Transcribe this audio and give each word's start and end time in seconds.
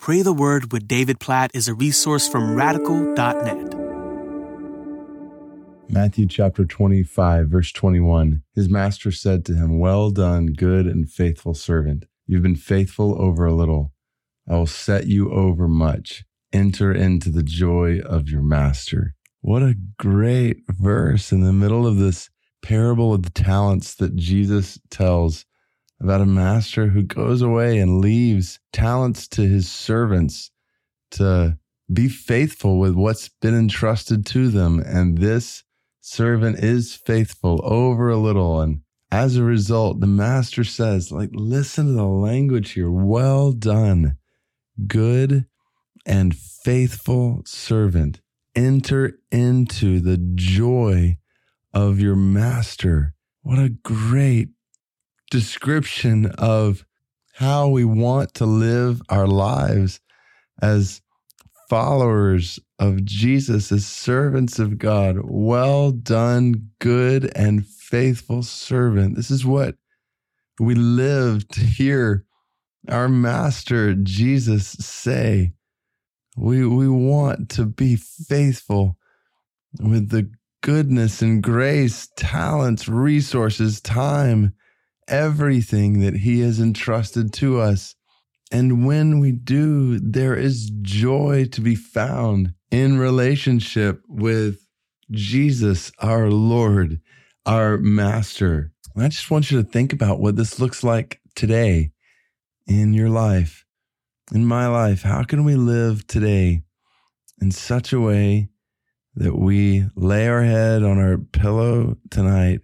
Pray 0.00 0.22
the 0.22 0.32
Word 0.32 0.72
with 0.72 0.88
David 0.88 1.20
Platt 1.20 1.50
is 1.52 1.68
a 1.68 1.74
resource 1.74 2.26
from 2.26 2.54
radical.net. 2.54 3.74
Matthew 5.90 6.26
chapter 6.26 6.64
25, 6.64 7.48
verse 7.48 7.70
21. 7.70 8.42
His 8.54 8.70
master 8.70 9.12
said 9.12 9.44
to 9.44 9.54
him, 9.54 9.78
Well 9.78 10.10
done, 10.10 10.54
good 10.54 10.86
and 10.86 11.06
faithful 11.06 11.52
servant. 11.52 12.06
You've 12.26 12.42
been 12.42 12.56
faithful 12.56 13.20
over 13.20 13.44
a 13.44 13.52
little. 13.52 13.92
I 14.48 14.54
will 14.54 14.66
set 14.66 15.06
you 15.06 15.30
over 15.30 15.68
much. 15.68 16.24
Enter 16.50 16.94
into 16.94 17.28
the 17.28 17.42
joy 17.42 18.00
of 18.00 18.30
your 18.30 18.42
master. 18.42 19.14
What 19.42 19.62
a 19.62 19.76
great 19.98 20.62
verse 20.66 21.30
in 21.30 21.42
the 21.42 21.52
middle 21.52 21.86
of 21.86 21.98
this 21.98 22.30
parable 22.62 23.12
of 23.12 23.24
the 23.24 23.30
talents 23.30 23.94
that 23.96 24.16
Jesus 24.16 24.78
tells 24.88 25.44
about 26.00 26.20
a 26.20 26.26
master 26.26 26.88
who 26.88 27.02
goes 27.02 27.42
away 27.42 27.78
and 27.78 28.00
leaves 28.00 28.58
talents 28.72 29.28
to 29.28 29.42
his 29.42 29.70
servants 29.70 30.50
to 31.10 31.58
be 31.92 32.08
faithful 32.08 32.78
with 32.78 32.94
what's 32.94 33.28
been 33.28 33.54
entrusted 33.54 34.24
to 34.24 34.48
them. 34.48 34.80
And 34.80 35.18
this 35.18 35.64
servant 36.00 36.58
is 36.60 36.94
faithful 36.94 37.60
over 37.64 38.08
a 38.08 38.16
little. 38.16 38.60
And 38.60 38.82
as 39.10 39.36
a 39.36 39.42
result, 39.42 40.00
the 40.00 40.06
master 40.06 40.64
says, 40.64 41.10
like, 41.10 41.30
listen 41.32 41.86
to 41.86 41.92
the 41.92 42.04
language 42.04 42.72
here. 42.72 42.90
Well 42.90 43.52
done, 43.52 44.16
good 44.86 45.46
and 46.06 46.34
faithful 46.34 47.42
servant. 47.44 48.20
Enter 48.54 49.18
into 49.30 50.00
the 50.00 50.16
joy 50.34 51.18
of 51.74 52.00
your 52.00 52.16
master. 52.16 53.14
What 53.42 53.58
a 53.58 53.68
great 53.68 54.50
description 55.30 56.26
of 56.38 56.84
how 57.34 57.68
we 57.68 57.84
want 57.84 58.34
to 58.34 58.44
live 58.44 59.00
our 59.08 59.26
lives 59.26 60.00
as 60.60 61.00
followers 61.68 62.58
of 62.78 63.04
Jesus, 63.04 63.70
as 63.70 63.86
servants 63.86 64.58
of 64.58 64.76
God. 64.76 65.18
Well 65.22 65.92
done, 65.92 66.70
good 66.80 67.30
and 67.36 67.66
faithful 67.66 68.42
servant. 68.42 69.16
This 69.16 69.30
is 69.30 69.46
what 69.46 69.76
we 70.58 70.74
live 70.74 71.48
to 71.48 71.60
hear 71.60 72.24
our 72.88 73.08
master 73.08 73.94
Jesus 73.94 74.66
say. 74.66 75.52
We, 76.36 76.66
we 76.66 76.88
want 76.88 77.48
to 77.50 77.66
be 77.66 77.96
faithful 77.96 78.96
with 79.80 80.10
the 80.10 80.30
goodness 80.62 81.22
and 81.22 81.42
grace, 81.42 82.08
talents, 82.16 82.88
resources, 82.88 83.80
time 83.80 84.54
everything 85.10 86.00
that 86.00 86.14
He 86.14 86.40
has 86.40 86.60
entrusted 86.60 87.32
to 87.34 87.60
us. 87.60 87.94
And 88.50 88.86
when 88.86 89.20
we 89.20 89.32
do, 89.32 89.98
there 89.98 90.34
is 90.34 90.70
joy 90.82 91.46
to 91.52 91.60
be 91.60 91.74
found 91.74 92.54
in 92.70 92.98
relationship 92.98 94.02
with 94.08 94.66
Jesus, 95.10 95.92
our 95.98 96.30
Lord, 96.30 97.00
our 97.44 97.76
Master. 97.76 98.72
I 98.96 99.08
just 99.08 99.30
want 99.30 99.50
you 99.50 99.62
to 99.62 99.68
think 99.68 99.92
about 99.92 100.20
what 100.20 100.36
this 100.36 100.58
looks 100.58 100.82
like 100.82 101.20
today 101.34 101.92
in 102.66 102.92
your 102.92 103.08
life, 103.08 103.64
in 104.32 104.44
my 104.44 104.66
life. 104.66 105.02
How 105.02 105.22
can 105.22 105.44
we 105.44 105.54
live 105.54 106.06
today 106.06 106.62
in 107.40 107.50
such 107.50 107.92
a 107.92 108.00
way 108.00 108.50
that 109.14 109.36
we 109.36 109.86
lay 109.96 110.28
our 110.28 110.42
head 110.42 110.82
on 110.82 110.98
our 110.98 111.18
pillow 111.18 111.96
tonight 112.10 112.60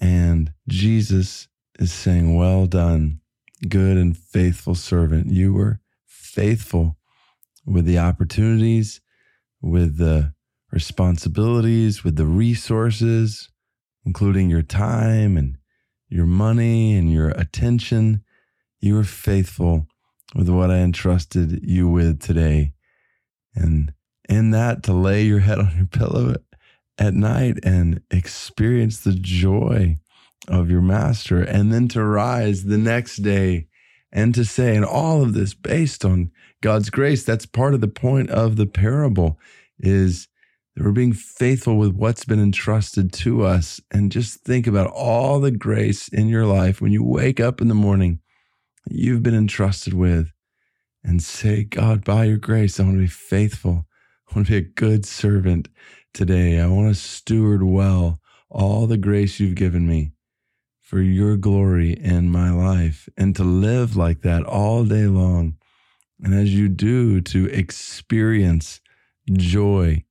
and 0.00 0.52
Jesus 0.68 1.48
is 1.78 1.92
saying, 1.92 2.36
Well 2.36 2.66
done, 2.66 3.20
good 3.68 3.96
and 3.96 4.16
faithful 4.16 4.74
servant. 4.74 5.30
You 5.30 5.52
were 5.52 5.80
faithful 6.06 6.96
with 7.66 7.84
the 7.84 7.98
opportunities, 7.98 9.00
with 9.60 9.98
the 9.98 10.34
responsibilities, 10.70 12.04
with 12.04 12.16
the 12.16 12.26
resources, 12.26 13.48
including 14.04 14.50
your 14.50 14.62
time 14.62 15.36
and 15.36 15.56
your 16.08 16.26
money 16.26 16.96
and 16.96 17.12
your 17.12 17.30
attention. 17.30 18.22
You 18.80 18.94
were 18.94 19.04
faithful 19.04 19.86
with 20.34 20.48
what 20.48 20.70
I 20.70 20.78
entrusted 20.78 21.60
you 21.62 21.88
with 21.88 22.20
today. 22.20 22.72
And 23.54 23.94
in 24.28 24.50
that, 24.50 24.82
to 24.84 24.92
lay 24.92 25.22
your 25.22 25.40
head 25.40 25.58
on 25.58 25.76
your 25.76 25.86
pillow 25.86 26.34
at 26.98 27.14
night 27.14 27.58
and 27.62 28.02
experience 28.10 29.00
the 29.00 29.12
joy 29.12 29.98
of 30.48 30.70
your 30.70 30.82
master, 30.82 31.42
and 31.42 31.72
then 31.72 31.88
to 31.88 32.02
rise 32.02 32.64
the 32.64 32.78
next 32.78 33.18
day 33.18 33.68
and 34.12 34.34
to 34.34 34.44
say, 34.44 34.76
and 34.76 34.84
all 34.84 35.22
of 35.22 35.34
this 35.34 35.54
based 35.54 36.04
on 36.04 36.30
God's 36.62 36.88
grace. 36.88 37.24
That's 37.24 37.46
part 37.46 37.74
of 37.74 37.80
the 37.80 37.88
point 37.88 38.30
of 38.30 38.56
the 38.56 38.66
parable 38.66 39.38
is 39.78 40.28
that 40.74 40.84
we're 40.84 40.92
being 40.92 41.12
faithful 41.12 41.76
with 41.76 41.92
what's 41.92 42.24
been 42.24 42.40
entrusted 42.40 43.12
to 43.12 43.44
us. 43.44 43.80
And 43.90 44.12
just 44.12 44.40
think 44.44 44.66
about 44.66 44.90
all 44.92 45.40
the 45.40 45.50
grace 45.50 46.08
in 46.08 46.28
your 46.28 46.46
life 46.46 46.80
when 46.80 46.92
you 46.92 47.04
wake 47.04 47.40
up 47.40 47.60
in 47.60 47.68
the 47.68 47.74
morning 47.74 48.20
you've 48.88 49.22
been 49.22 49.34
entrusted 49.34 49.94
with 49.94 50.30
and 51.02 51.22
say, 51.22 51.64
God, 51.64 52.04
by 52.04 52.24
your 52.24 52.38
grace, 52.38 52.78
I 52.78 52.84
want 52.84 52.96
to 52.96 53.00
be 53.00 53.06
faithful. 53.06 53.86
I 54.30 54.34
want 54.34 54.46
to 54.46 54.52
be 54.52 54.58
a 54.58 54.72
good 54.72 55.04
servant 55.04 55.68
today. 56.12 56.60
I 56.60 56.66
want 56.66 56.88
to 56.88 57.00
steward 57.00 57.62
well 57.62 58.20
all 58.48 58.86
the 58.86 58.96
grace 58.96 59.40
you've 59.40 59.56
given 59.56 59.86
me 59.86 60.12
for 60.84 61.00
your 61.00 61.38
glory 61.38 61.94
in 61.94 62.30
my 62.30 62.50
life 62.50 63.08
and 63.16 63.34
to 63.34 63.42
live 63.42 63.96
like 63.96 64.20
that 64.20 64.44
all 64.44 64.84
day 64.84 65.06
long. 65.06 65.56
And 66.22 66.34
as 66.34 66.54
you 66.54 66.68
do, 66.68 67.22
to 67.22 67.46
experience 67.46 68.82
joy 69.32 70.04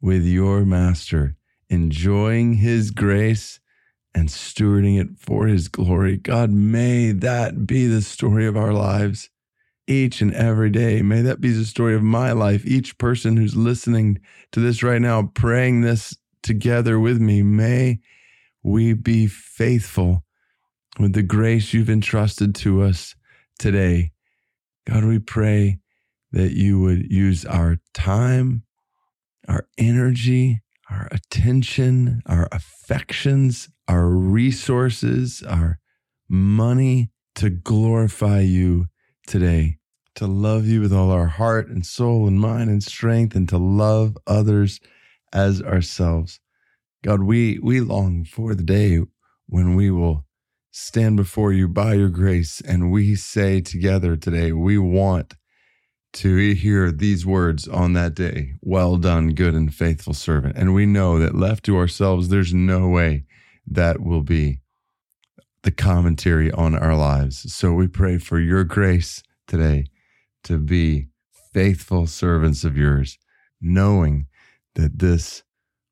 with 0.00 0.24
your 0.24 0.64
master, 0.64 1.36
enjoying 1.70 2.54
his 2.54 2.90
grace 2.90 3.60
and 4.12 4.28
stewarding 4.28 5.00
it 5.00 5.16
for 5.16 5.46
his 5.46 5.68
glory. 5.68 6.16
God, 6.16 6.50
may 6.50 7.12
that 7.12 7.64
be 7.64 7.86
the 7.86 8.02
story 8.02 8.46
of 8.46 8.56
our 8.56 8.72
lives 8.72 9.30
each 9.86 10.20
and 10.20 10.34
every 10.34 10.70
day. 10.70 11.00
May 11.00 11.22
that 11.22 11.40
be 11.40 11.52
the 11.52 11.64
story 11.64 11.94
of 11.94 12.02
my 12.02 12.32
life. 12.32 12.66
Each 12.66 12.98
person 12.98 13.36
who's 13.36 13.54
listening 13.54 14.18
to 14.50 14.58
this 14.58 14.82
right 14.82 15.00
now, 15.00 15.30
praying 15.32 15.82
this 15.82 16.16
together 16.42 16.98
with 16.98 17.20
me, 17.20 17.42
may 17.42 18.00
we 18.62 18.92
be 18.92 19.26
faithful 19.26 20.24
with 20.98 21.12
the 21.12 21.22
grace 21.22 21.72
you've 21.72 21.90
entrusted 21.90 22.54
to 22.56 22.82
us 22.82 23.14
today. 23.58 24.12
God, 24.86 25.04
we 25.04 25.18
pray 25.18 25.78
that 26.32 26.52
you 26.52 26.80
would 26.80 27.10
use 27.10 27.44
our 27.44 27.78
time, 27.94 28.64
our 29.48 29.66
energy, 29.78 30.60
our 30.90 31.08
attention, 31.10 32.22
our 32.26 32.48
affections, 32.52 33.68
our 33.86 34.08
resources, 34.08 35.42
our 35.42 35.78
money 36.28 37.10
to 37.34 37.50
glorify 37.50 38.40
you 38.40 38.86
today, 39.26 39.78
to 40.14 40.26
love 40.26 40.66
you 40.66 40.80
with 40.80 40.92
all 40.92 41.10
our 41.10 41.26
heart 41.26 41.68
and 41.68 41.86
soul 41.86 42.26
and 42.26 42.40
mind 42.40 42.68
and 42.68 42.82
strength, 42.82 43.36
and 43.36 43.48
to 43.48 43.58
love 43.58 44.16
others 44.26 44.80
as 45.32 45.62
ourselves. 45.62 46.40
God, 47.04 47.22
we, 47.22 47.58
we 47.62 47.80
long 47.80 48.24
for 48.24 48.54
the 48.54 48.62
day 48.62 49.00
when 49.46 49.74
we 49.76 49.90
will 49.90 50.24
stand 50.70 51.16
before 51.16 51.52
you 51.52 51.68
by 51.68 51.94
your 51.94 52.08
grace 52.08 52.60
and 52.60 52.90
we 52.90 53.14
say 53.14 53.60
together 53.60 54.16
today, 54.16 54.52
we 54.52 54.78
want 54.78 55.34
to 56.14 56.54
hear 56.54 56.90
these 56.90 57.24
words 57.24 57.68
on 57.68 57.92
that 57.92 58.14
day 58.14 58.54
Well 58.62 58.96
done, 58.96 59.34
good 59.34 59.54
and 59.54 59.72
faithful 59.72 60.14
servant. 60.14 60.56
And 60.56 60.74
we 60.74 60.86
know 60.86 61.18
that 61.18 61.34
left 61.34 61.64
to 61.66 61.76
ourselves, 61.76 62.28
there's 62.28 62.54
no 62.54 62.88
way 62.88 63.24
that 63.66 64.00
will 64.00 64.22
be 64.22 64.60
the 65.62 65.70
commentary 65.70 66.50
on 66.50 66.74
our 66.74 66.96
lives. 66.96 67.52
So 67.52 67.74
we 67.74 67.86
pray 67.86 68.18
for 68.18 68.40
your 68.40 68.64
grace 68.64 69.22
today 69.46 69.86
to 70.44 70.58
be 70.58 71.08
faithful 71.52 72.06
servants 72.06 72.64
of 72.64 72.76
yours, 72.76 73.18
knowing 73.60 74.26
that 74.74 74.98
this 74.98 75.42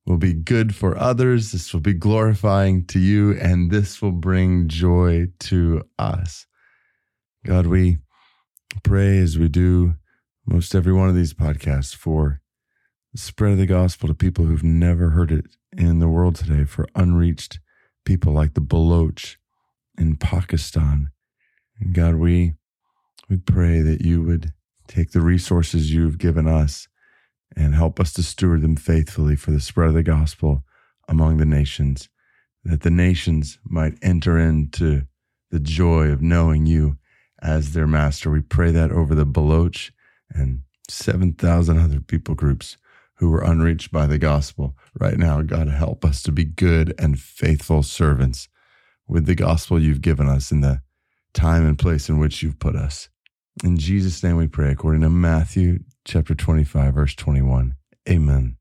will 0.06 0.19
be 0.19 0.32
good 0.32 0.75
for 0.75 0.97
others. 0.97 1.53
This 1.53 1.73
will 1.73 1.81
be 1.81 1.93
glorifying 1.93 2.85
to 2.87 2.99
you, 2.99 3.32
and 3.32 3.70
this 3.70 4.00
will 4.00 4.12
bring 4.12 4.69
joy 4.69 5.26
to 5.41 5.82
us. 5.99 6.47
God, 7.44 7.67
we 7.67 7.99
pray 8.82 9.19
as 9.19 9.38
we 9.38 9.49
do 9.49 9.94
most 10.47 10.75
every 10.75 10.93
one 10.93 11.08
of 11.08 11.14
these 11.14 11.35
podcasts 11.35 11.94
for 11.94 12.41
the 13.12 13.19
spread 13.19 13.53
of 13.53 13.58
the 13.58 13.67
gospel 13.67 14.08
to 14.08 14.14
people 14.14 14.44
who've 14.44 14.62
never 14.62 15.11
heard 15.11 15.32
it 15.32 15.47
in 15.76 15.99
the 15.99 16.09
world 16.09 16.37
today, 16.37 16.64
for 16.64 16.87
unreached 16.94 17.59
people 18.05 18.32
like 18.32 18.55
the 18.55 18.61
Baloch 18.61 19.37
in 19.99 20.17
Pakistan. 20.17 21.11
And 21.81 21.94
God, 21.94 22.14
we 22.14 22.55
we 23.29 23.37
pray 23.37 23.81
that 23.81 24.02
you 24.02 24.23
would 24.23 24.52
take 24.87 25.11
the 25.11 25.20
resources 25.20 25.93
you've 25.93 26.19
given 26.19 26.47
us 26.47 26.87
and 27.56 27.75
help 27.75 27.99
us 27.99 28.12
to 28.14 28.23
steward 28.23 28.62
them 28.62 28.76
faithfully 28.76 29.37
for 29.37 29.50
the 29.50 29.61
spread 29.61 29.88
of 29.88 29.94
the 29.94 30.03
gospel 30.03 30.62
among 31.08 31.38
the 31.38 31.47
nations, 31.47 32.08
that 32.64 32.82
the 32.82 32.91
nations 32.91 33.58
might 33.64 33.99
enter 34.03 34.38
into 34.38 35.06
the 35.50 35.61
joy 35.61 36.08
of 36.08 36.20
knowing 36.20 36.67
you 36.67 36.99
as 37.41 37.73
their 37.73 37.87
master. 37.87 38.31
We 38.31 38.41
pray 38.41 38.70
that 38.73 38.91
over 38.93 39.14
the 39.14 39.25
Baloch 39.25 39.93
and 40.31 40.62
7,000 40.88 41.79
other 41.79 42.00
people 42.00 42.35
groups 42.35 42.76
who 43.14 43.31
were 43.31 43.43
unreached 43.43 43.91
by 43.91 44.06
the 44.06 44.19
gospel. 44.19 44.76
Right 44.99 45.17
now, 45.17 45.41
God, 45.43 45.69
help 45.69 46.05
us 46.05 46.23
to 46.25 46.32
be 46.32 46.44
good 46.44 46.94
and 46.99 47.19
faithful 47.19 47.82
servants 47.82 48.49
with 49.09 49.26
the 49.26 49.35
gospel 49.35 49.81
you've 49.81 50.02
given 50.02 50.29
us 50.29 50.50
in 50.50 50.61
the 50.61 50.82
time 51.32 51.67
and 51.67 51.79
place 51.79 52.09
in 52.09 52.19
which 52.19 52.43
you've 52.43 52.59
put 52.59 52.76
us. 52.76 53.09
In 53.64 53.79
Jesus' 53.79 54.23
name 54.23 54.37
we 54.37 54.49
pray, 54.49 54.70
according 54.70 55.02
to 55.02 55.09
Matthew 55.09 55.79
chapter 56.06 56.35
25, 56.35 56.94
verse 56.94 57.14
21. 57.14 57.75
Amen. 58.08 58.56